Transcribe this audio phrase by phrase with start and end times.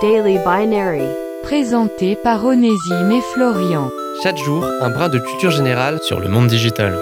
[0.00, 1.02] Daily Binary.
[1.42, 3.90] Présenté par Onésime et Florian.
[4.22, 7.00] Chaque jour, un brin de culture générale sur le monde digital.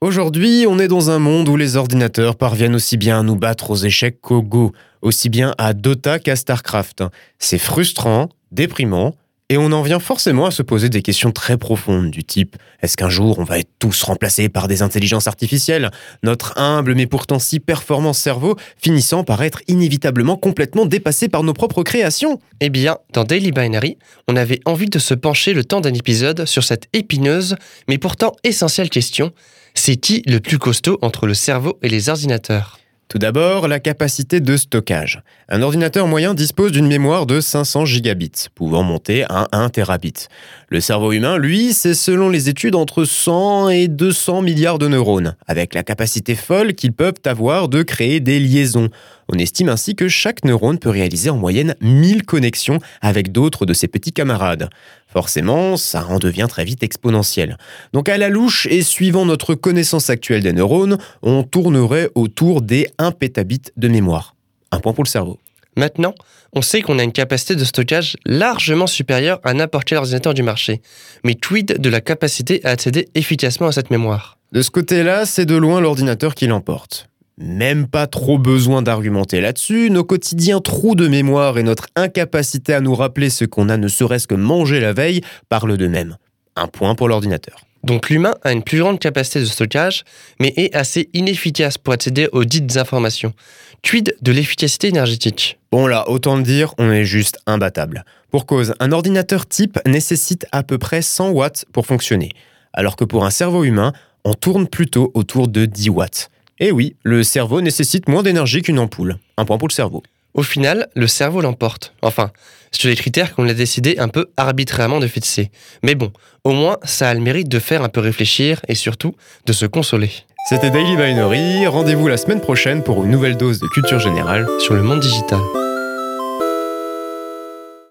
[0.00, 3.70] Aujourd'hui, on est dans un monde où les ordinateurs parviennent aussi bien à nous battre
[3.70, 4.72] aux échecs qu'au Go,
[5.02, 7.04] aussi bien à Dota qu'à StarCraft.
[7.38, 9.14] C'est frustrant, déprimant,
[9.50, 12.96] et on en vient forcément à se poser des questions très profondes du type est-ce
[12.96, 15.90] qu'un jour on va être tous remplacés par des intelligences artificielles?
[16.22, 21.52] Notre humble mais pourtant si performant cerveau finissant par être inévitablement complètement dépassé par nos
[21.52, 22.38] propres créations.
[22.60, 26.46] Eh bien, dans Daily Binary, on avait envie de se pencher le temps d'un épisode
[26.46, 27.56] sur cette épineuse
[27.88, 29.32] mais pourtant essentielle question
[29.74, 32.79] c'est qui le plus costaud entre le cerveau et les ordinateurs?
[33.10, 35.20] Tout d'abord, la capacité de stockage.
[35.48, 40.28] Un ordinateur moyen dispose d'une mémoire de 500 gigabits, pouvant monter à 1 terabit.
[40.68, 45.34] Le cerveau humain, lui, c'est selon les études entre 100 et 200 milliards de neurones,
[45.48, 48.90] avec la capacité folle qu'ils peuvent avoir de créer des liaisons.
[49.32, 53.72] On estime ainsi que chaque neurone peut réaliser en moyenne 1000 connexions avec d'autres de
[53.72, 54.70] ses petits camarades.
[55.06, 57.56] Forcément, ça en devient très vite exponentiel.
[57.92, 62.88] Donc à la louche et suivant notre connaissance actuelle des neurones, on tournerait autour des
[62.98, 64.34] 1 pétabit de mémoire.
[64.72, 65.38] Un point pour le cerveau.
[65.76, 66.14] Maintenant,
[66.52, 70.42] on sait qu'on a une capacité de stockage largement supérieure à n'importe quel ordinateur du
[70.42, 70.82] marché.
[71.22, 74.38] Mais tweed de la capacité à accéder efficacement à cette mémoire?
[74.50, 77.09] De ce côté-là, c'est de loin l'ordinateur qui l'emporte.
[77.42, 82.82] Même pas trop besoin d'argumenter là-dessus, nos quotidiens trous de mémoire et notre incapacité à
[82.82, 86.18] nous rappeler ce qu'on a ne serait-ce que mangé la veille parlent d'eux-mêmes.
[86.54, 87.64] Un point pour l'ordinateur.
[87.82, 90.04] Donc l'humain a une plus grande capacité de stockage,
[90.38, 93.32] mais est assez inefficace pour accéder aux dites informations.
[93.80, 95.58] Tweed de l'efficacité énergétique.
[95.72, 98.04] Bon là, autant le dire, on est juste imbattable.
[98.30, 102.32] Pour cause, un ordinateur type nécessite à peu près 100 watts pour fonctionner,
[102.74, 106.30] alors que pour un cerveau humain, on tourne plutôt autour de 10 watts.
[106.60, 109.16] Et oui, le cerveau nécessite moins d'énergie qu'une ampoule.
[109.38, 110.02] Un point pour le cerveau.
[110.34, 111.94] Au final, le cerveau l'emporte.
[112.02, 112.30] Enfin,
[112.70, 115.50] sur les critères qu'on a décidé un peu arbitrairement de fixer.
[115.82, 116.12] Mais bon,
[116.44, 119.14] au moins, ça a le mérite de faire un peu réfléchir et surtout
[119.46, 120.10] de se consoler.
[120.48, 121.66] C'était Daily Binary.
[121.66, 125.40] Rendez-vous la semaine prochaine pour une nouvelle dose de culture générale sur le monde digital.